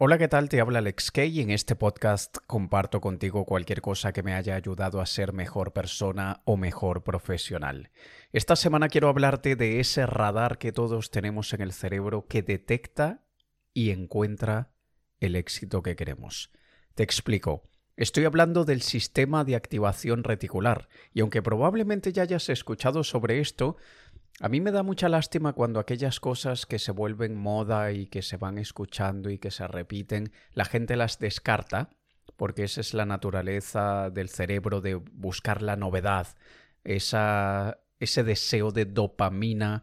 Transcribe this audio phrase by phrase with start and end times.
[0.00, 0.48] Hola, ¿qué tal?
[0.48, 4.54] Te habla Alex Kay y en este podcast comparto contigo cualquier cosa que me haya
[4.54, 7.90] ayudado a ser mejor persona o mejor profesional.
[8.32, 13.24] Esta semana quiero hablarte de ese radar que todos tenemos en el cerebro que detecta
[13.74, 14.70] y encuentra
[15.18, 16.52] el éxito que queremos.
[16.94, 17.68] Te explico.
[17.96, 23.76] Estoy hablando del sistema de activación reticular, y aunque probablemente ya hayas escuchado sobre esto,
[24.40, 28.22] a mí me da mucha lástima cuando aquellas cosas que se vuelven moda y que
[28.22, 31.90] se van escuchando y que se repiten, la gente las descarta,
[32.36, 36.28] porque esa es la naturaleza del cerebro de buscar la novedad,
[36.84, 39.82] ese deseo de dopamina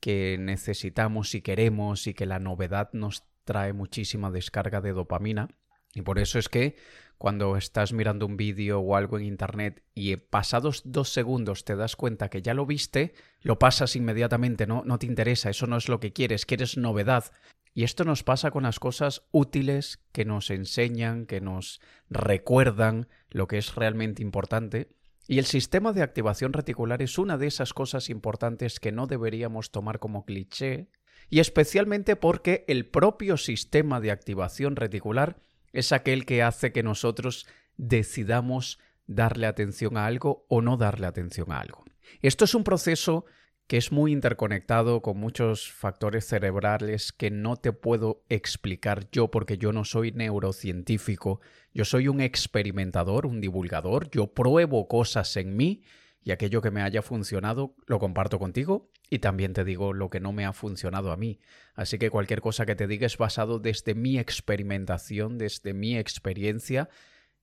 [0.00, 5.48] que necesitamos y queremos y que la novedad nos trae muchísima descarga de dopamina.
[5.92, 6.76] Y por eso es que
[7.20, 11.94] cuando estás mirando un vídeo o algo en Internet y pasados dos segundos te das
[11.94, 13.12] cuenta que ya lo viste,
[13.42, 14.84] lo pasas inmediatamente, ¿no?
[14.86, 17.30] No te interesa, eso no es lo que quieres, quieres novedad.
[17.74, 23.48] Y esto nos pasa con las cosas útiles que nos enseñan, que nos recuerdan lo
[23.48, 24.88] que es realmente importante.
[25.28, 29.72] Y el sistema de activación reticular es una de esas cosas importantes que no deberíamos
[29.72, 30.88] tomar como cliché,
[31.28, 35.36] y especialmente porque el propio sistema de activación reticular
[35.72, 41.52] es aquel que hace que nosotros decidamos darle atención a algo o no darle atención
[41.52, 41.84] a algo.
[42.22, 43.24] Esto es un proceso
[43.66, 49.58] que es muy interconectado con muchos factores cerebrales que no te puedo explicar yo porque
[49.58, 51.40] yo no soy neurocientífico,
[51.72, 55.84] yo soy un experimentador, un divulgador, yo pruebo cosas en mí
[56.24, 60.18] y aquello que me haya funcionado lo comparto contigo y también te digo lo que
[60.18, 61.38] no me ha funcionado a mí.
[61.80, 66.90] Así que cualquier cosa que te diga es basado desde mi experimentación, desde mi experiencia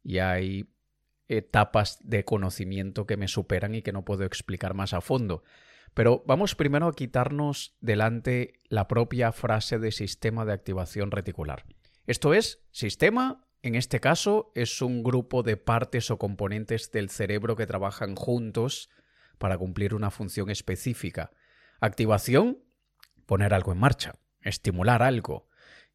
[0.04, 0.70] y hay
[1.28, 5.42] etapas de conocimiento que me superan y que no puedo explicar más a fondo.
[5.96, 11.66] Pero vamos primero a quitarnos delante la propia frase de sistema de activación reticular.
[12.06, 17.56] Esto es sistema en este caso es un grupo de partes o componentes del cerebro
[17.56, 18.92] que trabajan juntos
[19.40, 21.32] para cumplir una función específica.
[21.82, 22.60] Activación,
[23.26, 25.48] poner algo en marcha, estimular algo.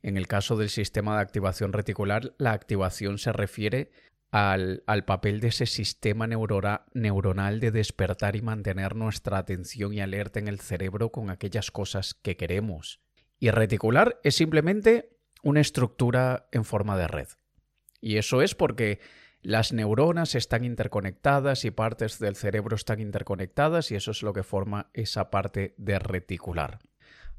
[0.03, 3.91] En el caso del sistema de activación reticular, la activación se refiere
[4.33, 10.49] al, papel de ese sistema neuronal de despertar y mantener nuestra atención y alerta en
[10.49, 13.01] el cerebro con aquellas cosas que queremos.
[13.39, 15.11] Y reticular es simplemente
[15.43, 17.29] una estructura en forma de red.
[18.01, 19.01] Y eso es porque
[19.43, 24.45] las neuronas están interconectadas y partes del cerebro están interconectadas y eso es lo que
[24.45, 26.79] forma esa parte de reticular.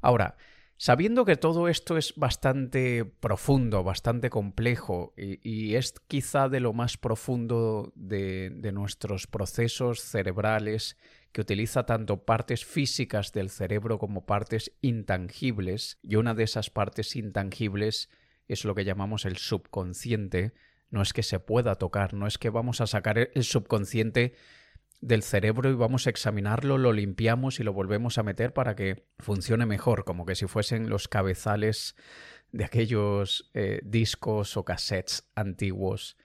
[0.00, 0.36] Ahora,
[0.76, 6.96] sabiendo que todo esto es bastante profundo, bastante complejo y, es quizá de lo más
[6.96, 10.96] profundo de, nuestros procesos cerebrales,
[11.32, 17.16] que utiliza tanto partes físicas del cerebro como partes intangibles, y una de esas partes
[17.16, 18.08] intangibles
[18.46, 20.52] es lo que llamamos el subconsciente.
[20.90, 24.34] No es que se pueda tocar, no es que vamos a sacar el subconsciente
[25.00, 29.06] del cerebro y vamos a examinarlo, lo limpiamos y lo volvemos a meter para que
[29.18, 31.96] funcione mejor, como que si fuesen los cabezales
[32.52, 36.16] de aquellos eh, discos o cassettes antiguos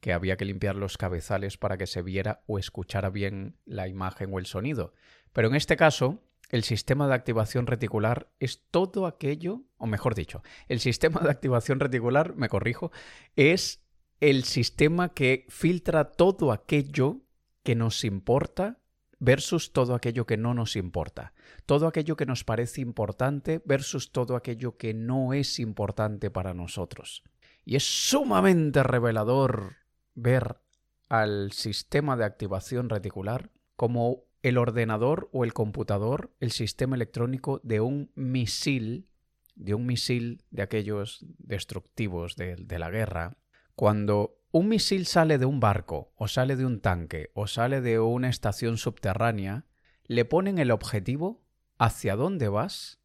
[0.00, 4.32] que había que limpiar los cabezales para que se viera o escuchara bien la imagen
[4.32, 4.94] o el sonido.
[5.32, 10.42] Pero en este caso, el sistema de activación reticular es todo aquello, o mejor dicho,
[10.68, 12.92] el sistema de activación reticular, me corrijo,
[13.36, 13.82] es
[14.20, 17.22] el sistema que filtra todo aquello
[17.68, 18.78] que nos importa
[19.18, 21.34] versus todo aquello que no nos importa.
[21.66, 27.22] Todo aquello que nos parece importante versus todo aquello que no es importante para nosotros.
[27.66, 29.76] Y es sumamente revelador
[30.14, 30.62] ver
[31.10, 37.82] al sistema de activación reticular como el ordenador o el computador, el sistema electrónico de
[37.82, 39.10] un misil,
[39.56, 43.36] de un misil de aquellos destructivos de, de la guerra,
[43.78, 48.00] cuando un misil sale de un barco, o sale de un tanque, o sale de
[48.00, 49.66] una estación subterránea,
[50.02, 51.44] le ponen el objetivo
[51.78, 52.98] hacia dónde vas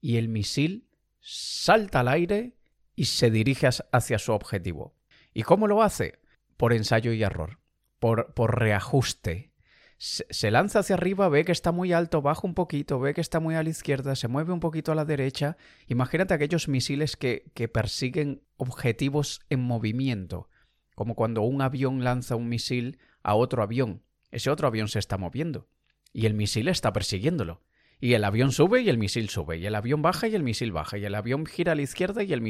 [0.00, 0.88] y el misil
[1.20, 2.56] salta al aire
[2.96, 4.96] y se dirige hacia su objetivo.
[5.32, 6.18] ¿Y cómo lo hace?
[6.56, 7.60] Por ensayo y error,
[8.00, 9.52] por, por reajuste,
[9.98, 13.40] se lanza hacia arriba, ve que está muy alto, baja un poquito, ve que está
[13.40, 15.56] muy a la izquierda, se mueve un poquito a la derecha.
[15.86, 20.50] Imagínate aquellos misiles que, persiguen objetivos en movimiento,
[20.94, 24.02] como cuando un avión lanza un misil a otro avión.
[24.30, 25.68] Ese otro avión se está moviendo
[26.12, 27.62] y el misil está persiguiéndolo.
[27.98, 30.70] Y el avión sube y el misil sube, y el avión baja y el misil
[30.70, 32.42] baja, y el avión gira a la izquierda y el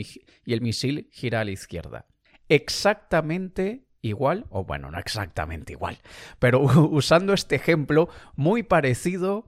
[0.60, 2.06] misil gira a la izquierda.
[2.48, 5.98] Exactamente igual, o bueno, no exactamente igual,
[6.38, 6.60] pero
[6.90, 9.46] usando este ejemplo, muy parecido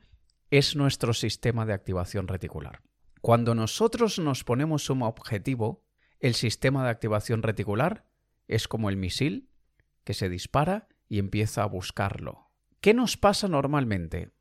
[0.50, 2.80] es nuestro sistema de activación reticular.
[3.20, 5.84] Cuando nosotros nos ponemos un objetivo,
[6.20, 8.04] El sistema de activación reticular
[8.48, 9.50] es como el misil
[10.04, 12.50] que se dispara y empieza a buscarlo.
[12.80, 14.32] ¿Qué nos pasa normalmente?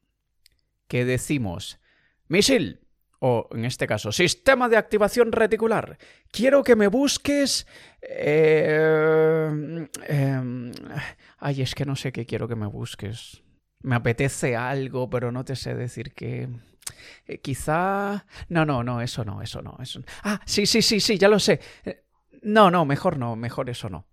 [0.88, 1.80] Que decimos,
[2.28, 2.87] misil,
[3.20, 5.98] o en este caso, sistema de activación reticular.
[6.32, 7.68] Quiero que me busques...
[8.02, 10.72] Eh, em,
[11.40, 13.44] ay, es que no sé qué quiero que me busques.
[13.82, 16.50] Me apetece algo, pero no te sé decir qué.
[17.26, 18.26] Eh, quizá...
[18.50, 21.40] No, no, no, eso no, eso no, eso Ah, sí, sí, sí, sí, ya lo
[21.40, 21.60] sé.
[21.86, 22.04] Eh,
[22.44, 24.08] no, no, mejor no, mejor eso no.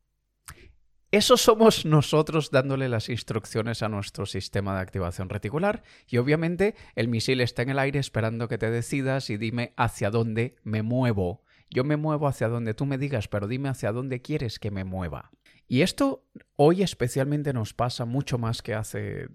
[1.15, 7.07] Eso somos nosotros dándole las instrucciones a nuestro sistema de activación reticular y obviamente el
[7.07, 11.45] misil está en el aire esperando que te decidas y dime hacia dónde me muevo.
[11.71, 14.83] Yo me muevo hacia donde tú me digas, pero dime hacia dónde quieres que me
[14.83, 15.31] mueva.
[15.69, 16.27] Y esto
[16.57, 19.29] hoy especialmente nos pasa mucho más que hace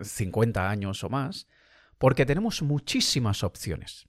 [0.00, 1.46] 50 años o más,
[1.98, 4.08] porque tenemos muchísimas opciones.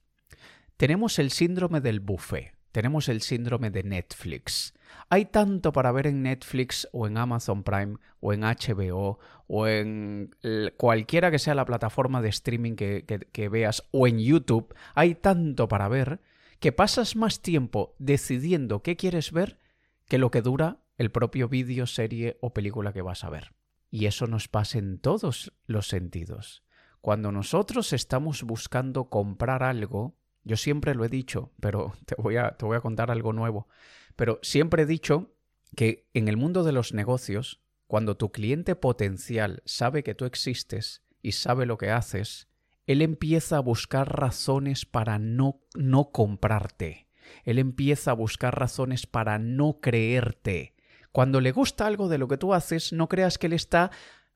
[0.78, 4.74] Tenemos el síndrome del buffet, tenemos el síndrome de Netflix.
[5.08, 10.34] Hay tanto para ver en Netflix o en Amazon Prime o en HBO o en
[10.76, 14.74] cualquiera que sea la plataforma de streaming que, veas o en YouTube.
[14.96, 16.20] Hay tanto para ver
[16.58, 19.60] que pasas más tiempo decidiendo qué quieres ver
[20.08, 23.54] que lo que dura el propio vídeo, serie o película que vas a ver.
[23.88, 26.64] Y eso nos pasa en todos los sentidos.
[27.00, 32.50] Cuando nosotros estamos buscando comprar algo, yo siempre lo he dicho, pero te voy a,
[32.52, 33.68] te voy a contar algo nuevo.
[34.16, 35.34] Pero siempre he dicho
[35.74, 41.02] que en el mundo de los negocios, cuando tu cliente potencial sabe que tú existes
[41.20, 42.48] y sabe lo que haces,
[42.86, 47.08] él empieza a buscar razones para no, no comprarte.
[47.44, 50.74] Él empieza a buscar razones para no creerte.
[51.10, 53.90] Cuando le gusta algo de lo que tú haces, no creas que él está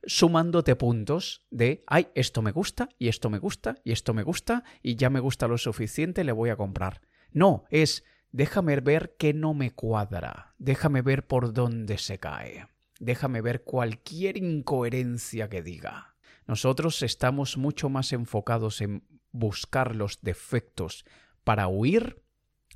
[0.04, 4.64] sumándote puntos de, ay, esto me gusta, y esto me gusta, y esto me gusta,
[4.82, 7.02] y ya me gusta lo suficiente, le voy a comprar.
[7.32, 12.68] No, es, déjame ver qué no me cuadra, déjame ver por dónde se cae,
[12.98, 16.14] déjame ver cualquier incoherencia que diga.
[16.46, 21.04] Nosotros estamos mucho más enfocados en buscar los defectos
[21.44, 22.22] para huir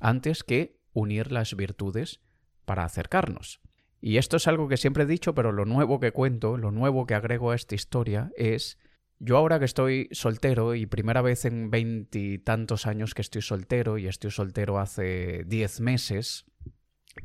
[0.01, 2.21] antes que unir las virtudes
[2.65, 3.61] para acercarnos.
[4.05, 7.07] Y esto es algo que siempre he dicho, pero lo nuevo que cuento, lo nuevo
[7.07, 8.77] que agrego a esta historia es,
[9.21, 14.09] yo ahora que estoy soltero y primera vez en veintitantos años que estoy soltero y
[14.09, 16.47] estoy soltero hace diez meses,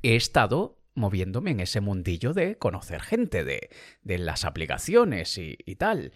[0.03, 3.69] he estado moviéndome en ese mundillo de conocer gente, de,
[4.03, 6.13] de las aplicaciones y, y tal.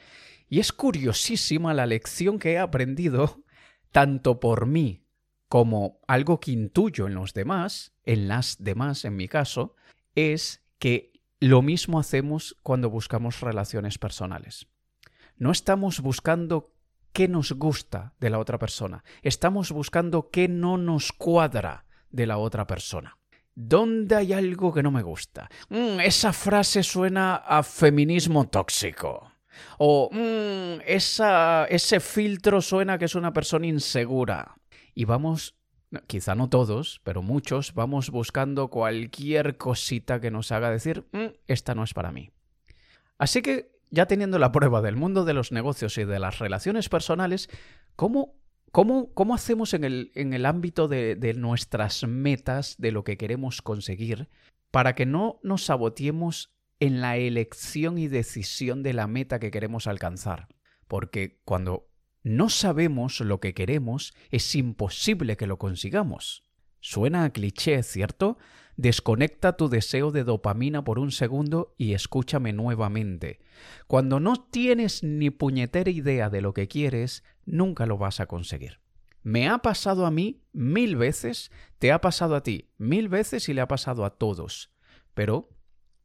[0.47, 3.43] Y es curiosísima la lección que he aprendido,
[3.91, 5.07] tanto por mí
[5.47, 9.75] como algo que intuyo en los demás, en las demás en mi caso,
[10.15, 14.67] es que lo mismo hacemos cuando buscamos relaciones personales.
[15.37, 16.73] No estamos buscando
[17.13, 22.37] qué nos gusta de la otra persona, estamos buscando qué no nos cuadra de la
[22.37, 23.17] otra persona.
[23.53, 25.49] ¿Dónde hay algo que no me gusta?
[25.69, 29.31] Mm, esa frase suena a feminismo tóxico.
[29.77, 34.55] O mm, ese filtro suena que es una persona insegura.
[34.93, 35.55] Y vamos
[36.07, 41.75] quizá no todos, pero muchos, vamos buscando cualquier cosita que nos haga decir, mm, esta
[41.75, 42.31] no es para mí.
[43.17, 46.87] Así que, ya teniendo la prueba del mundo de los negocios y de las relaciones
[46.87, 47.49] personales,
[47.95, 48.35] ¿cómo,
[48.71, 53.17] cómo, cómo hacemos en el, en el ámbito de, de nuestras metas, de lo que
[53.17, 54.29] queremos conseguir,
[54.71, 59.87] para que no nos saboteemos en la elección y decisión de la meta que queremos
[59.87, 60.47] alcanzar?
[60.87, 61.90] Porque cuando
[62.23, 66.45] no sabemos lo que queremos, es imposible que lo consigamos.
[66.79, 68.37] Suena a cliché, ¿cierto?
[68.75, 73.39] Desconecta tu deseo de dopamina por un segundo y escúchame nuevamente.
[73.87, 78.79] Cuando no tienes ni puñetera idea de lo que quieres, nunca lo vas a conseguir.
[79.23, 83.53] Me ha pasado a mí mil veces, te ha pasado a ti mil veces y
[83.53, 84.71] le ha pasado a todos.
[85.13, 85.49] Pero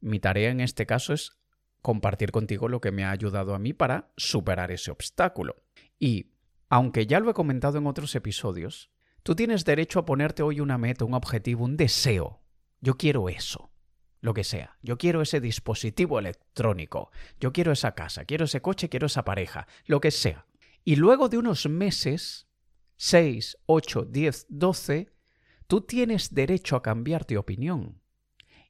[0.00, 1.32] mi tarea en este caso es
[1.80, 5.65] compartir contigo lo que me ha ayudado a mí para superar ese obstáculo.
[5.98, 6.32] Y,
[6.68, 8.90] aunque ya lo he comentado en otros episodios,
[9.22, 12.42] tú tienes derecho a ponerte hoy una meta, un objetivo, un deseo.
[12.80, 13.70] Yo quiero eso.
[14.20, 14.76] Lo que sea.
[14.82, 17.10] Yo quiero ese dispositivo electrónico.
[17.38, 18.24] Yo quiero esa casa.
[18.24, 18.88] Quiero ese coche.
[18.88, 19.68] Quiero esa pareja.
[19.84, 20.46] Lo que sea.
[20.84, 22.48] Y luego de unos meses,
[22.96, 25.12] 6, 8, 10, 12,
[25.66, 28.00] tú tienes derecho a cambiar de opinión.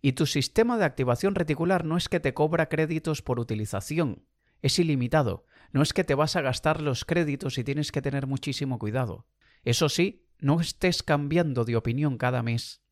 [0.03, 4.27] Y tu sistema de activación reticular no es que te cobra créditos por utilización,
[4.63, 5.46] es ilimitado.
[5.73, 9.27] No es que te vas a gastar los créditos y tienes que tener muchísimo cuidado.
[9.63, 12.83] Eso sí, no estés cambiando de opinión cada mes,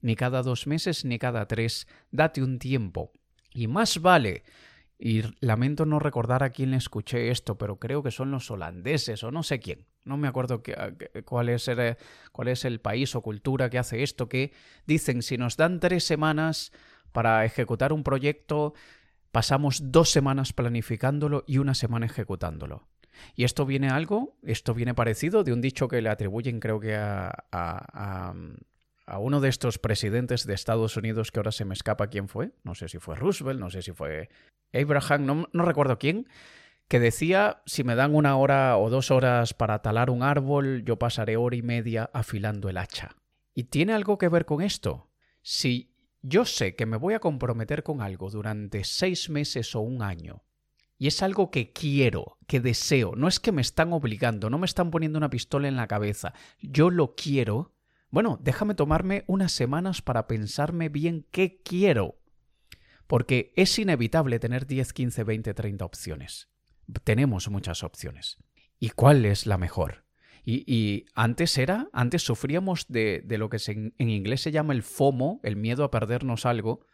[0.00, 1.86] ni cada dos meses, ni cada tres.
[2.10, 3.12] Date un tiempo.
[3.52, 4.44] Y más vale
[4.98, 9.22] y lamento no recordar a quién le escuché esto, pero creo que son los holandeses
[9.22, 9.86] o no sé quién.
[10.04, 10.62] No me acuerdo
[11.24, 11.96] cuál, es el,
[12.32, 14.52] cuál es el país o cultura que hace esto, que
[14.86, 16.72] dicen si nos dan tres semanas
[17.12, 18.74] para ejecutar un proyecto,
[19.38, 22.88] pasamos dos semanas planificándolo y una semana ejecutándolo.
[23.36, 26.96] Y esto viene algo, esto viene parecido de un dicho que le atribuyen creo que
[26.96, 28.34] a, a,
[29.20, 32.74] uno de estos presidentes de Estados Unidos que ahora se me escapa quién fue, no
[32.74, 34.28] sé si fue Roosevelt, no sé si fue
[34.74, 36.26] Abraham, no, no recuerdo quién,
[36.88, 40.98] que decía, si me dan una hora o dos horas para talar un árbol, yo
[40.98, 43.14] pasaré hora y media afilando el hacha.
[43.54, 45.08] ¿Y tiene algo que ver con esto?
[45.42, 50.02] Si yo sé que me voy a comprometer con algo durante seis meses o un
[50.02, 50.44] año,
[50.96, 54.66] y es algo que quiero, que deseo, no es que me están obligando, no me
[54.66, 57.74] están poniendo una pistola en la cabeza, yo lo quiero,
[58.10, 62.18] bueno, déjame tomarme unas semanas para pensarme bien qué quiero
[63.08, 66.48] porque es inevitable tener 10, 15, 20, 30 opciones.
[67.02, 68.36] Tenemos muchas opciones.
[68.78, 70.07] ¿Y cuál es la mejor?
[70.50, 75.56] Y, antes era, antes sufríamos de, lo que en inglés se llama el FOMO, el
[75.56, 76.86] miedo a perdernos algo.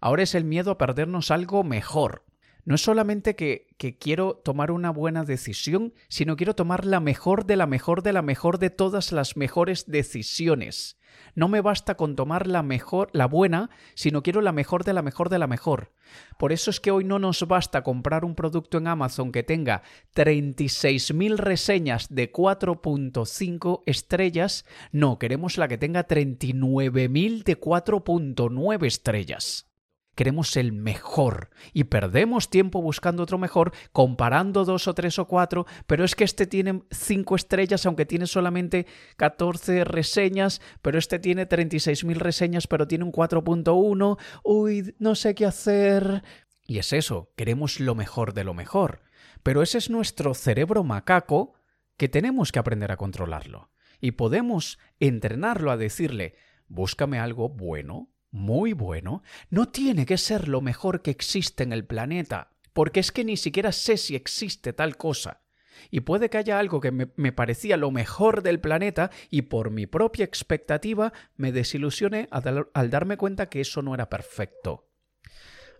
[0.00, 2.24] Ahora es el miedo a perdernos algo mejor.
[2.70, 3.66] No es solamente que,
[3.98, 8.22] quiero tomar una buena decisión, sino quiero tomar la mejor de la mejor de la
[8.22, 10.96] mejor de todas las mejores decisiones.
[11.34, 15.02] No me basta con tomar la mejor, la buena, sino quiero la mejor de la
[15.02, 15.90] mejor de la mejor.
[16.38, 19.82] Por eso es que hoy no nos basta comprar un producto en Amazon que tenga
[20.14, 29.69] 36.000 reseñas de 4.5 estrellas, no, queremos la que tenga 39.000 de 4.9 estrellas
[30.14, 35.66] queremos el mejor y perdemos tiempo buscando otro mejor, comparando dos o tres o cuatro,
[35.86, 38.86] pero es que este tiene cinco estrellas aunque tiene solamente
[39.16, 45.46] 14 reseñas, pero este tiene 36.000 reseñas pero tiene un 4.1, uy, no sé qué
[45.46, 46.22] hacer.
[46.66, 49.02] Y es eso, queremos lo mejor de lo mejor.
[49.42, 51.54] Pero ese es nuestro cerebro macaco
[51.96, 53.70] que tenemos que aprender a controlarlo.
[54.00, 56.36] Y podemos entrenarlo a decirle,
[56.68, 61.84] búscame algo bueno, muy bueno, no tiene que ser lo mejor que existe en el
[61.84, 65.42] planeta, porque es que ni siquiera sé si existe tal cosa.
[65.90, 69.86] Y puede que haya algo que me, parecía lo mejor del planeta y por mi
[69.86, 74.88] propia expectativa me desilusioné al darme cuenta que eso no era perfecto.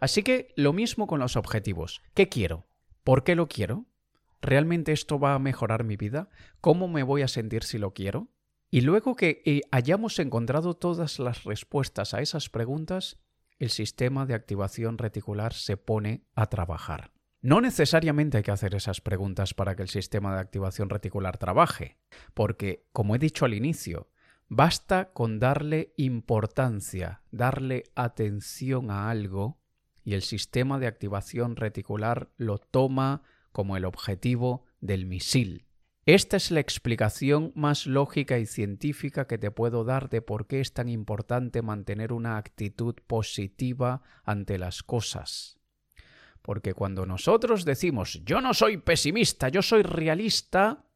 [0.00, 2.02] Así que lo mismo con los objetivos.
[2.14, 2.66] ¿Qué quiero?
[3.04, 3.84] ¿Por qué lo quiero?
[4.40, 6.30] ¿Realmente esto va a mejorar mi vida?
[6.62, 8.28] ¿Cómo me voy a sentir si lo quiero?
[8.70, 13.18] Y luego que eh, hayamos encontrado todas las respuestas a esas preguntas,
[13.58, 17.12] el sistema de activación reticular se pone a trabajar.
[17.42, 21.98] No necesariamente hay que hacer esas preguntas para que el sistema de activación reticular trabaje,
[22.32, 24.08] porque, como he dicho al inicio,
[24.48, 29.58] basta con darle importancia, darle atención a algo,
[30.04, 33.22] y el sistema de activación reticular lo toma
[33.52, 35.66] como el objetivo del misil,
[36.06, 40.60] esta es la explicación más lógica y científica que te puedo dar de por qué
[40.60, 45.58] es tan importante mantener una actitud positiva ante las cosas.
[46.40, 50.86] Porque cuando nosotros decimos yo no soy pesimista, yo soy realista,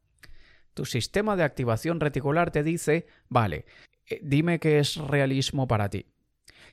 [0.73, 3.65] tu sistema de activación reticular te dice, vale,
[4.07, 6.14] eh, dime qué es realismo para ti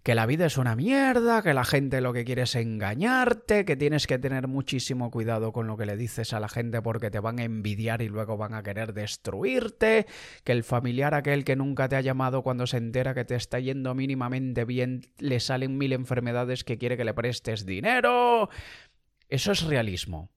[0.02, 3.76] que la vida es una mierda, que la gente lo que quiere es engañarte, que
[3.76, 7.20] tienes que tener muchísimo cuidado con lo que le dices a la gente porque te
[7.20, 10.06] van a envidiar y luego van a querer destruirte,
[10.42, 13.60] que el familiar aquel que nunca te ha llamado cuando se entera que te está
[13.60, 18.48] yendo mínimamente bien le salen mil enfermedades que quiere que le prestes dinero.
[19.28, 20.32] Eso es realismo,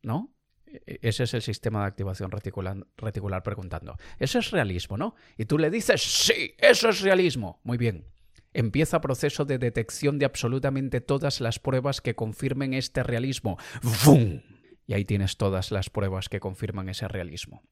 [0.00, 0.32] ¿no?
[0.66, 3.96] E-, ese es el sistema de activación reticular, reticular, preguntando.
[4.20, 5.16] Eso es realismo, ¿no?
[5.36, 7.60] Y tú le dices, sí, eso es realismo.
[7.64, 8.04] Muy bien
[8.52, 13.58] empieza proceso de detección de absolutamente todas las pruebas que confirmen este realismo.
[14.04, 14.40] ¡Vum!
[14.86, 17.62] Y ahí tienes todas las pruebas que confirman ese realismo.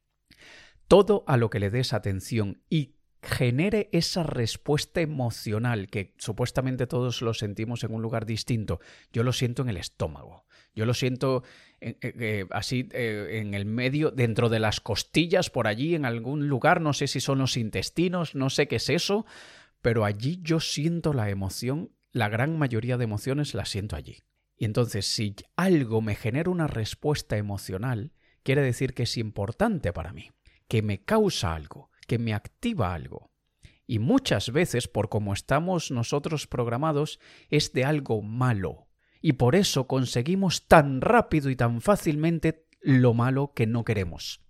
[0.86, 7.22] Todo a lo que le des atención y genere esa respuesta emocional que supuestamente todos
[7.22, 8.80] lo sentimos en un lugar distinto.
[9.12, 10.46] Yo lo siento en el estómago.
[10.74, 11.42] Yo lo siento
[11.80, 16.48] eh, eh, así eh, en el medio, dentro de las costillas, por allí, en algún
[16.48, 16.80] lugar.
[16.80, 19.26] No sé si son los intestinos, no sé qué es eso,
[19.82, 24.24] pero allí yo siento la emoción, la gran mayoría de emociones las siento allí.
[24.56, 30.12] Y entonces, si algo me genera una respuesta emocional, quiere decir que es importante para
[30.12, 30.30] mí,
[30.68, 33.30] que me causa algo, que me activa algo.
[33.86, 38.88] Y muchas veces, por como estamos nosotros programados, es de algo malo.
[39.20, 44.40] Y por eso conseguimos tan rápido y tan fácilmente lo malo que no queremos.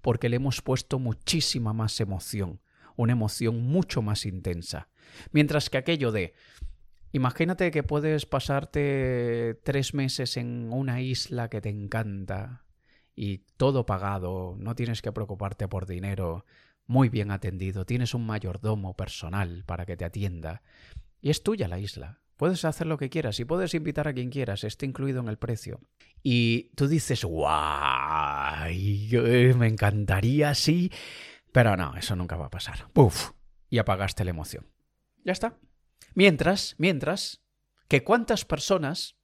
[0.00, 2.60] Porque le hemos puesto muchísima más emoción,
[3.00, 4.88] una emoción mucho más intensa.
[5.32, 6.34] Mientras que aquello de
[7.12, 12.62] Imagínate que puedes pasarte tres meses en una isla que te encanta
[13.16, 16.44] y todo pagado, no tienes que preocuparte por dinero,
[16.86, 20.62] muy bien atendido, tienes un mayordomo personal para que te atienda
[21.20, 22.20] y es tuya la isla.
[22.36, 25.36] Puedes hacer lo que quieras y puedes invitar a quien quieras, está incluido en el
[25.36, 25.80] precio.
[26.22, 28.70] Y tú dices, ¡guau!
[29.58, 30.90] Me encantaría, sí.
[31.52, 32.88] Pero no, eso nunca va a pasar.
[32.92, 33.32] ¡Puf!
[33.68, 34.66] Y apagaste la emoción.
[35.24, 35.58] Ya está.
[36.14, 37.42] Mientras, mientras,
[37.88, 39.16] que cuántas personas,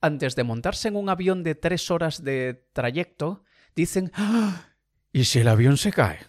[0.00, 4.70] antes de montarse en un avión de tres horas de trayecto, dicen, ¡Ah!
[5.12, 6.20] ¿y si el avión se cae?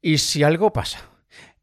[0.00, 1.00] ¿Y si algo pasa?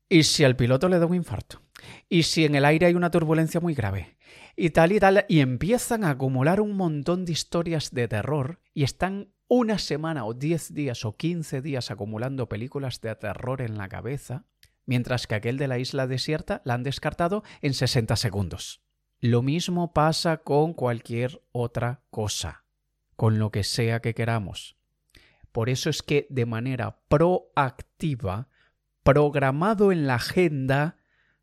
[0.09, 1.61] ¿Y si al piloto le da un infarto?
[2.09, 4.17] ¿Y si en el aire hay una turbulencia muy grave?
[4.55, 8.83] Y tal y tal, y empiezan a acumular un montón de historias de terror y
[8.83, 13.89] están una semana o diez días o quince días acumulando películas de terror en la
[13.89, 14.45] cabeza
[14.85, 18.81] mientras que aquel de la isla desierta la han descartado en 60 segundos.
[19.19, 22.63] Lo mismo pasa con cualquier otra cosa,
[23.17, 24.77] con lo que sea que queramos.
[25.51, 28.47] Por eso es que de manera proactiva,
[29.03, 30.95] programado en la agenda,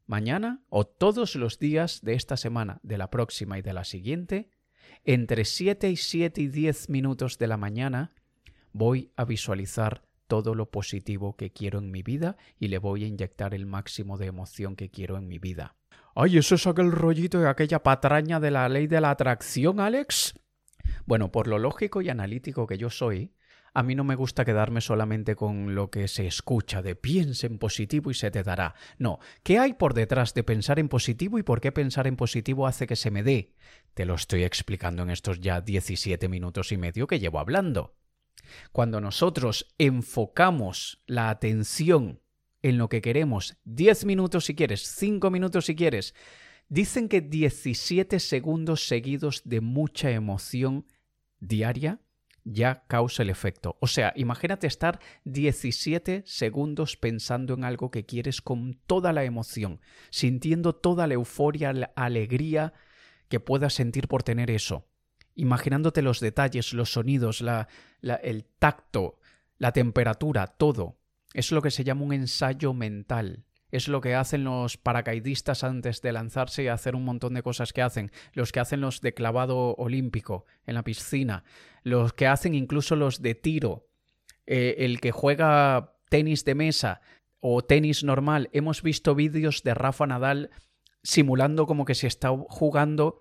[0.07, 4.49] mañana o todos los días de esta semana, de la próxima y de la siguiente,
[5.05, 8.13] entre 7 y 7 y 10 minutos de la mañana,
[8.73, 13.07] voy a visualizar todo lo positivo que quiero en mi vida y le voy a
[13.07, 15.75] inyectar el máximo de emoción que quiero en mi vida.
[16.15, 20.35] Ay, eso es aquel rollito de aquella patraña de la ley de la atracción, Alex.
[21.07, 23.33] Bueno, por lo lógico y analítico que yo soy,
[23.79, 27.59] a mí no me gusta quedarme solamente con lo que se escucha de piensa en
[27.59, 28.75] positivo y se te dará.
[28.99, 32.67] No, ¿qué hay por detrás de pensar en positivo y por qué pensar en positivo
[32.67, 33.55] hace que se me dé?
[33.95, 37.95] Te lo estoy explicando en estos ya 17 minutos y medio que llevo hablando.
[38.73, 42.21] Cuando nosotros enfocamos la atención
[42.63, 46.17] en lo que queremos, 10 minutos si quieres, 5 minutos si quieres,
[46.69, 50.85] dicen que 17 segundos seguidos de mucha emoción
[51.39, 52.01] diaria
[52.51, 53.77] ya causa el efecto.
[53.81, 59.81] O sea, imagínate estar 17 segundos pensando en algo que quieres con toda la emoción,
[60.11, 62.73] sintiendo toda la euforia, la alegría
[63.29, 64.89] que puedas sentir por tener eso
[65.39, 67.69] imaginándote los detalles, los sonidos, la,
[68.01, 69.21] el tacto,
[69.57, 70.99] la temperatura, todo.
[71.33, 73.45] Es lo que se llama un ensayo mental.
[73.71, 77.73] Es lo que hacen los paracaidistas antes de lanzarse y hacer un montón de cosas
[77.73, 78.11] que hacen.
[78.33, 81.45] Los que hacen los de clavado olímpico en la piscina.
[81.83, 83.89] Los que hacen incluso los de tiro.
[84.47, 87.03] Eh, el que juega tenis de mesa
[87.41, 88.49] o tenis normal.
[88.53, 90.51] Hemos visto vídeos de Rafa Nadal
[91.03, 93.21] simulando como que se está jugando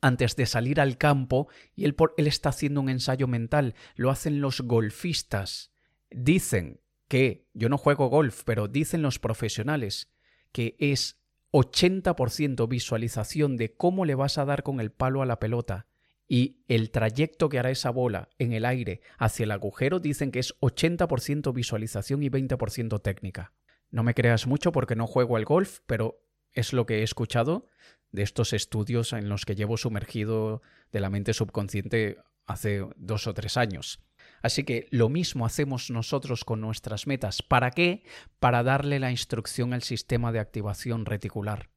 [0.00, 3.74] antes de salir al campo y él, él está haciendo un ensayo mental.
[3.94, 5.72] Lo hacen los golfistas.
[6.10, 6.80] Dicen
[7.14, 10.10] que, yo no juego golf, pero dicen los profesionales
[10.50, 11.20] que es
[11.52, 15.86] 80% visualización de cómo le vas a dar con el palo a la pelota
[16.26, 20.40] y el trayecto que hará esa bola en el aire hacia el agujero dicen que
[20.40, 23.52] es 80% visualización y 20% técnica.
[23.92, 27.68] No me creas mucho porque no juego al golf, pero es lo que he escuchado
[28.10, 33.34] de estos estudios en los que llevo sumergido de la mente subconsciente hace dos o
[33.34, 34.00] tres años.
[34.44, 37.40] Así que lo mismo hacemos nosotros con nuestras metas.
[37.40, 38.04] ¿Para qué?
[38.40, 41.70] Para darle la instrucción al sistema de activación reticular.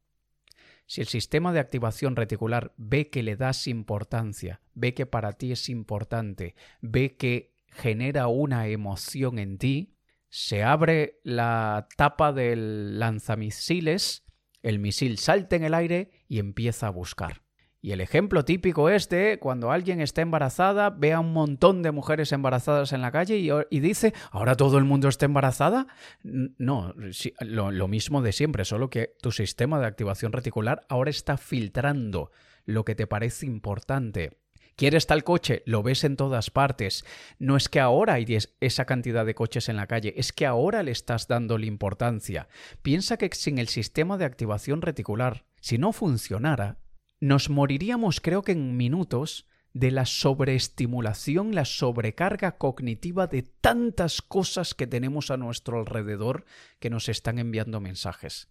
[0.86, 5.53] Si el sistema de activación reticular ve que le das importancia, ve que para ti
[5.53, 9.95] es importante, ve que genera una emoción en ti,
[10.27, 14.25] se abre la tapa del lanzamisiles
[14.62, 17.46] el misil salta en el aire y empieza a buscar.
[17.81, 21.91] Y el ejemplo típico es de cuando alguien está embarazada, ve a un montón de
[21.91, 23.37] mujeres embarazadas en la calle
[23.69, 25.87] y, dice, ¿ahora todo el mundo está embarazada?
[26.23, 26.93] No,
[27.39, 32.31] lo, lo mismo de siempre, solo que tu sistema de activación reticular ahora está filtrando
[32.65, 34.37] lo que te parece importante.
[34.77, 35.63] ¿Quieres tal coche?
[35.65, 37.03] Lo ves en todas partes.
[37.39, 40.83] No es que ahora hay esa cantidad de coches en la calle, es que ahora
[40.83, 42.47] le estás dando la importancia.
[42.83, 46.77] Piensa que sin el sistema de activación reticular, si no funcionara,
[47.19, 54.73] nos moriríamos creo que en minutos de la sobreestimulación, la sobrecarga cognitiva de tantas cosas
[54.73, 56.45] que tenemos a nuestro alrededor
[56.80, 58.49] que nos están enviando mensajes.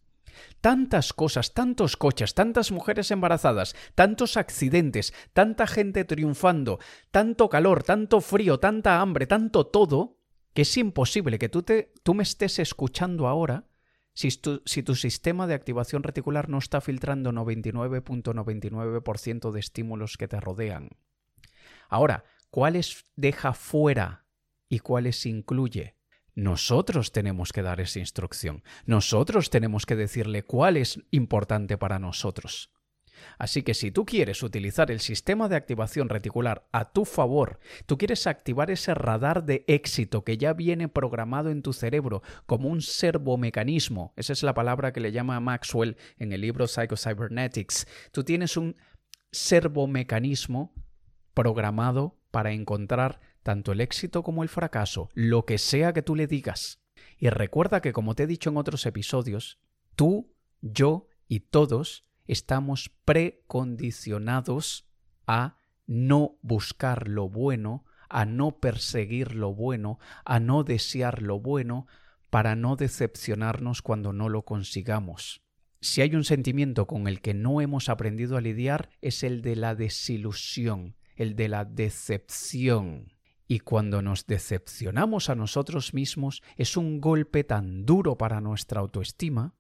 [0.61, 6.79] Tantas cosas, tantos coches, tantas mujeres embarazadas, tantos accidentes, tanta gente triunfando,
[7.11, 10.19] tanto calor, tanto frío, tanta hambre, tanto todo,
[10.53, 11.65] que es imposible que tú,
[12.03, 13.65] tú me estés escuchando ahora
[14.17, 20.27] si tu, si tu sistema de activación reticular no está filtrando 99.99% de estímulos que
[20.27, 20.89] te rodean.
[21.91, 24.25] Ahora, ¿cuáles deja fuera
[24.71, 25.99] y cuáles incluye?
[26.35, 28.65] Nosotros tenemos que dar esa instrucción.
[28.87, 32.71] Nosotros tenemos que decirle cuál es importante para nosotros.
[33.39, 37.99] Así que si tú quieres utilizar el sistema de activación reticular a tu favor, tú
[37.99, 42.83] quieres activar ese radar de éxito que ya viene programado en tu cerebro como un
[42.83, 48.57] servomecanismo, esa es la palabra que le llama Maxwell en el libro Psycho-Cybernetics, tú tienes
[48.57, 48.77] un
[49.33, 50.73] servomecanismo
[51.35, 56.27] programado para encontrar tanto el éxito como el fracaso, lo que sea que tú le
[56.27, 56.81] digas.
[57.19, 59.59] Y recuerda que, como te he dicho en otros episodios,
[59.95, 64.87] tú, yo y todos estamos precondicionados
[65.27, 71.87] a no buscar lo bueno, a no perseguir lo bueno, a no desear lo bueno,
[72.31, 75.43] para no decepcionarnos cuando no lo consigamos.
[75.81, 79.57] Si hay un sentimiento con el que no hemos aprendido a lidiar es el de
[79.57, 83.13] la desilusión, el de la decepción.
[83.47, 89.55] Y cuando nos decepcionamos a nosotros mismos es un golpe tan duro para nuestra autoestima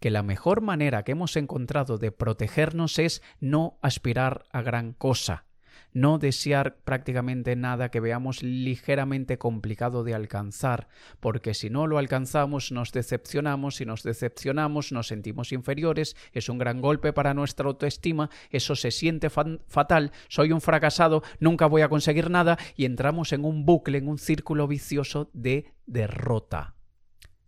[0.00, 5.46] que la mejor manera que hemos encontrado de protegernos es no aspirar a gran cosa,
[5.92, 10.88] no desear prácticamente nada que veamos ligeramente complicado de alcanzar,
[11.20, 16.58] porque si no lo alcanzamos nos decepcionamos, si nos decepcionamos nos sentimos inferiores, es un
[16.58, 21.88] gran golpe para nuestra autoestima, eso se siente fatal, soy un fracasado, nunca voy a
[21.88, 26.74] conseguir nada y entramos en un bucle, en un círculo vicioso de derrota.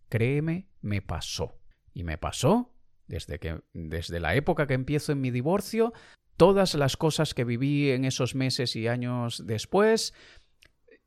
[0.09, 1.58] Créeme, me pasó.
[1.99, 2.73] Y me pasó
[3.09, 5.93] desde que desde la época que empiezo en mi divorcio
[6.37, 10.15] todas las cosas que viví en esos meses y años después,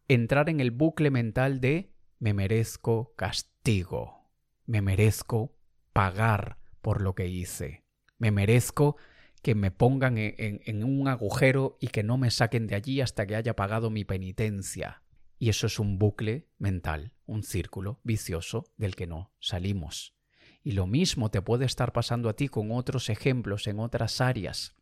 [0.10, 4.30] entrar en el bucle mental de me merezco castigo,
[4.66, 5.56] me merezco
[5.94, 7.86] pagar por lo que hice,
[8.18, 8.98] me merezco
[9.42, 13.38] que me pongan en, un agujero y que no me saquen de allí hasta que
[13.38, 15.04] haya pagado mi penitencia.
[15.40, 20.18] Y eso es un bucle mental, un círculo vicioso del que no salimos.
[20.64, 24.76] Y lo mismo te puede estar pasando a ti con otros ejemplos en otras áreas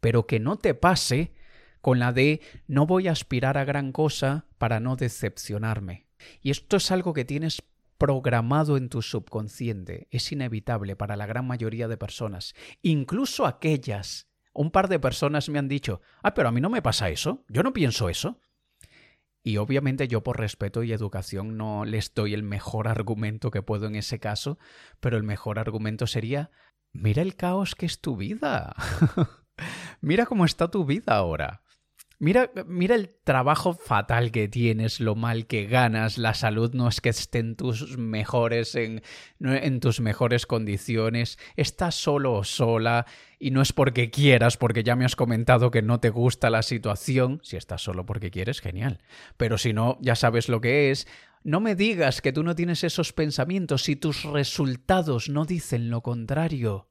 [0.00, 1.32] pero que no te pase
[1.80, 6.06] con la de no voy a aspirar a gran cosa para no decepcionarme.
[6.42, 7.62] Y esto es algo que tienes
[7.98, 14.26] programado en tu subconsciente, es inevitable para la gran mayoría de personas, incluso aquellas.
[14.52, 17.44] Un par de personas me han dicho, ah, pero a mí no me pasa eso,
[17.48, 18.40] yo no pienso eso.
[19.46, 23.86] Y obviamente yo por respeto y educación no les doy el mejor argumento que puedo
[23.86, 24.58] en ese caso,
[24.98, 26.50] pero el mejor argumento sería,
[26.92, 28.74] mira el caos que es tu vida.
[30.00, 31.62] Mira cómo está tu vida ahora.
[32.18, 37.02] Mira, mira el trabajo fatal que tienes, lo mal que ganas, la salud no es
[37.02, 39.02] que esté en tus mejores, en,
[39.38, 43.04] en tus mejores condiciones, estás solo o sola
[43.38, 46.62] y no es porque quieras, porque ya me has comentado que no te gusta la
[46.62, 47.40] situación.
[47.42, 49.02] Si estás solo porque quieres, genial.
[49.36, 51.06] Pero si no, ya sabes lo que es.
[51.44, 56.00] No me digas que tú no tienes esos pensamientos si tus resultados no dicen lo
[56.00, 56.88] contrario.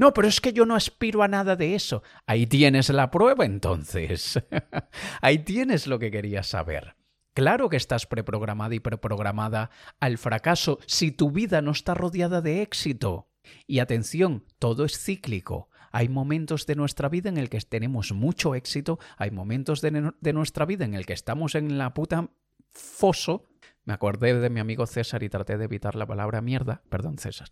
[0.00, 2.02] No, pero es que yo no aspiro a nada de eso.
[2.24, 4.42] Ahí tienes la prueba entonces.
[5.20, 6.96] Ahí tienes lo que querías saber.
[7.34, 9.68] Claro que estás preprogramada y preprogramada
[10.00, 13.28] al fracaso si tu vida no está rodeada de éxito.
[13.66, 15.68] Y atención, todo es cíclico.
[15.92, 20.32] Hay momentos de nuestra vida en el que tenemos mucho éxito, hay momentos de, de
[20.32, 22.30] nuestra vida en el que estamos en la puta
[22.70, 23.50] foso.
[23.84, 26.80] Me acordé de mi amigo César y traté de evitar la palabra mierda.
[26.88, 27.48] Perdón, César.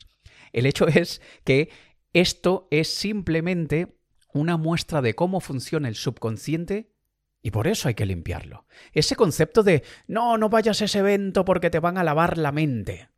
[0.52, 1.70] El hecho es que
[2.12, 3.98] esto es simplemente
[4.32, 6.92] una muestra de cómo funciona el subconsciente
[7.42, 8.66] y por eso hay que limpiarlo.
[8.92, 12.52] Ese concepto de no, no vayas a ese evento porque te van a lavar la
[12.52, 13.08] mente.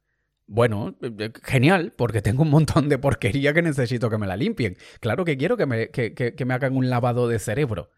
[0.46, 4.76] Bueno, eh, genial, porque tengo un montón de porquería que necesito que me la limpien.
[5.00, 7.90] Claro que quiero que me, que me hagan un lavado de cerebro.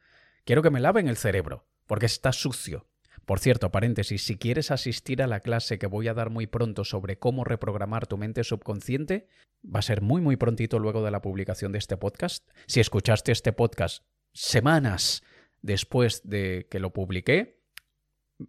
[0.45, 2.87] Quiero que me laven el cerebro, porque está sucio.
[3.27, 6.85] Por cierto, paréntesis, si quieres asistir a la clase que voy a dar muy pronto
[6.85, 9.29] sobre cómo reprogramar tu mente subconsciente,
[9.65, 12.49] va a ser muy muy prontito luego de la publicación de este podcast.
[12.67, 15.23] Si escuchaste este podcast semanas
[15.61, 17.62] después de que lo publiqué,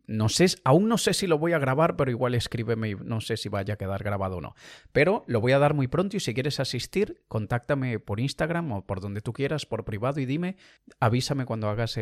[0.08, 3.38] no sé, aún no sé si lo voy a grabar, pero igual escríbeme no sé
[3.38, 4.56] si vaya a quedar grabado o no.
[4.92, 8.86] Pero lo voy a dar muy pronto y si quieres asistir, contáctame por Instagram o
[8.86, 10.58] por donde tú quieras, por privado y dime,
[11.00, 11.98] avísame cuando hagas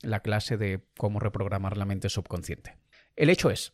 [0.00, 2.78] la clase de cómo reprogramar la mente subconsciente.
[3.16, 3.72] El hecho es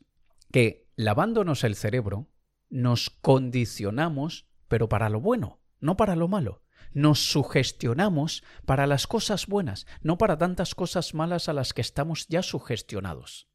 [0.53, 2.29] que lavándonos el cerebro,
[2.69, 9.47] nos condicionamos, pero para lo bueno, no para lo malo nos sugestionamos para las cosas
[9.47, 13.50] buenas, no para tantas cosas malas a las que estamos ya sugestionados.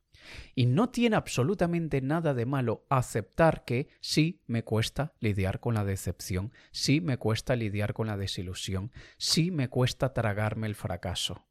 [0.54, 5.86] Y no tiene absolutamente nada de malo aceptar que sí me cuesta lidiar con la
[5.86, 11.46] decepción, sí me cuesta lidiar con la desilusión, sí me cuesta tragarme el fracaso.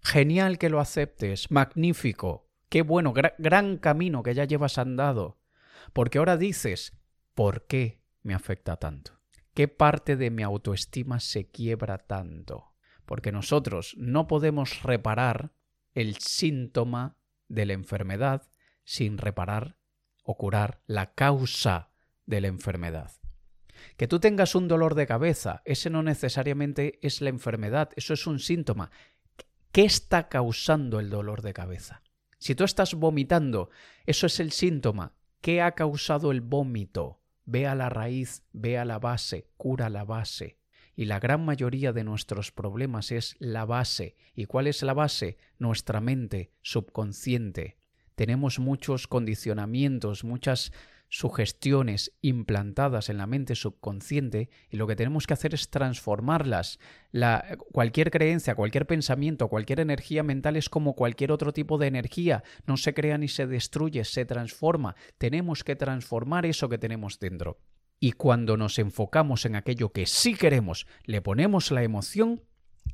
[0.00, 5.38] Genial que lo aceptes, magnífico, qué bueno, gran camino que ya llevas andado,
[5.92, 6.96] porque ahora dices,
[7.34, 9.20] ¿por qué me afecta tanto?
[9.54, 12.72] ¿Qué parte de mi autoestima se quiebra tanto?
[13.06, 15.52] Porque nosotros no podemos reparar
[15.94, 17.16] el síntoma
[17.54, 18.48] de la enfermedad
[18.84, 19.76] sin reparar
[20.22, 21.90] o curar la causa
[22.26, 23.12] de la enfermedad.
[23.96, 28.26] Que tú tengas un dolor de cabeza, ese no necesariamente es la enfermedad, eso es
[28.26, 28.90] un síntoma.
[29.72, 32.02] ¿Qué está causando el dolor de cabeza?
[32.38, 33.70] Si tú estás vomitando,
[34.06, 35.14] eso es el síntoma.
[35.40, 37.20] ¿Qué ha causado el vómito?
[37.44, 40.58] Ve a la raíz, ve a la base, cura la base.
[40.96, 44.16] Y la gran mayoría de nuestros problemas es la base.
[44.34, 45.38] ¿Y cuál es la base?
[45.58, 47.76] Nuestra mente subconsciente.
[48.14, 50.72] Tenemos muchos condicionamientos, muchas
[51.08, 56.80] sugestiones implantadas en la mente subconsciente y lo que tenemos que hacer es transformarlas.
[57.12, 62.42] La, cualquier creencia, cualquier pensamiento, cualquier energía mental es como cualquier otro tipo de energía.
[62.66, 64.96] No se crea ni se destruye, se transforma.
[65.18, 67.58] Tenemos que transformar eso que tenemos dentro.
[68.00, 72.42] Y cuando nos enfocamos en aquello que sí queremos, le ponemos la emoción,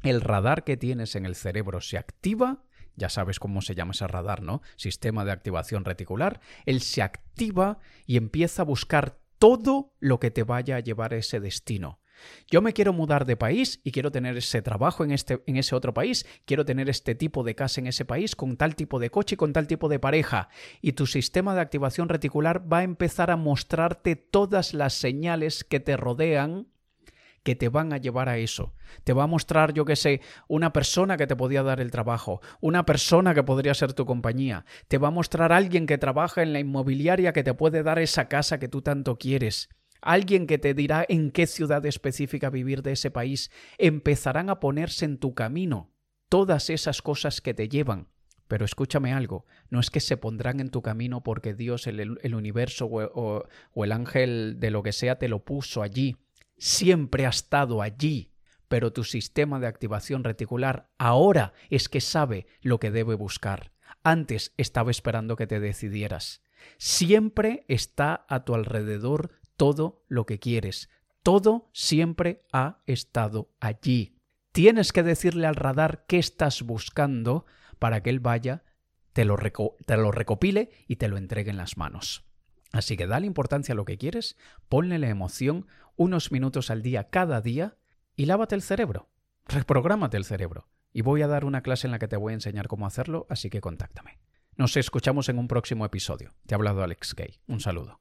[0.03, 2.65] el radar que tienes en el cerebro se activa
[2.97, 4.63] ya sabes cómo se llama ese radar, ¿no?
[4.77, 10.43] Sistema de activación reticular, él se activa y empieza a buscar todo lo que te
[10.43, 12.00] vaya a llevar a ese destino.
[12.51, 15.75] Yo me quiero mudar de país y quiero tener ese trabajo en, este, en ese
[15.75, 19.11] otro país, quiero tener este tipo de casa en ese país, con tal tipo de
[19.11, 20.49] coche y con tal tipo de pareja.
[20.81, 25.81] Y tu sistema de activación reticular va a empezar a mostrarte todas las señales que
[25.81, 26.67] te rodean
[27.43, 28.75] que te van a llevar a eso.
[29.05, 32.41] Te va a mostrar, yo que sé, una persona que te podía dar el trabajo,
[32.61, 36.53] una persona que podría ser tu compañía, te va a mostrar alguien que trabaja en
[36.53, 39.69] la inmobiliaria que te puede dar esa casa que tú tanto quieres.
[40.03, 45.05] Alguien que te dirá en qué ciudad específica vivir de ese país, empezarán a ponerse
[45.05, 45.93] en tu camino
[46.29, 48.09] todas esas cosas que te llevan.
[48.49, 52.87] Pero escúchame algo, no es que se pondrán en tu camino porque Dios, el, universo
[52.87, 56.17] o el ángel de lo que sea te lo puso allí
[56.61, 58.33] siempre ha estado allí,
[58.69, 63.73] pero tu sistema de activación reticular ahora es que sabe lo que debe buscar.
[64.05, 66.43] Antes estaba esperando que te decidieras.
[66.79, 70.89] Siempre está a tu alrededor todo lo que quieres.
[71.23, 74.17] Todo siempre ha estado allí.
[74.53, 77.45] Tienes que decirle al radar qué estás buscando
[77.79, 78.65] para que él vaya,
[79.13, 82.25] te lo, recopile y te lo entregue en las manos.
[82.73, 84.39] Así que dale importancia a lo que quieres,
[84.71, 87.77] ponle la emoción unos minutos al día cada día
[88.17, 89.11] y lávate el cerebro,
[89.47, 90.69] reprográmate el cerebro.
[90.91, 93.27] Y voy a dar una clase en la que te voy a enseñar cómo hacerlo,
[93.29, 94.21] así que contáctame.
[94.57, 96.33] Nos escuchamos en un próximo episodio.
[96.47, 97.41] Te ha hablado Alex Kay.
[97.47, 98.01] Un saludo.